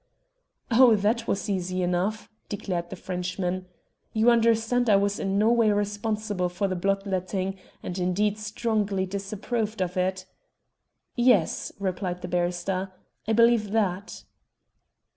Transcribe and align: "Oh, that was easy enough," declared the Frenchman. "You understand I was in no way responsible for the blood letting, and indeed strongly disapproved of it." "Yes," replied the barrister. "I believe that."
"Oh, 0.71 0.95
that 0.95 1.27
was 1.27 1.47
easy 1.47 1.83
enough," 1.83 2.27
declared 2.49 2.89
the 2.89 2.95
Frenchman. 2.95 3.67
"You 4.13 4.31
understand 4.31 4.89
I 4.89 4.95
was 4.95 5.19
in 5.19 5.37
no 5.37 5.51
way 5.51 5.69
responsible 5.71 6.49
for 6.49 6.67
the 6.67 6.75
blood 6.75 7.05
letting, 7.05 7.59
and 7.83 7.99
indeed 7.99 8.39
strongly 8.39 9.05
disapproved 9.05 9.79
of 9.79 9.97
it." 9.97 10.25
"Yes," 11.15 11.71
replied 11.77 12.23
the 12.23 12.27
barrister. 12.27 12.91
"I 13.27 13.33
believe 13.33 13.69
that." 13.73 14.23